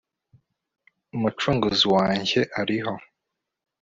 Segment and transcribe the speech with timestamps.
[1.15, 2.93] Umucunguzi wanjye ariho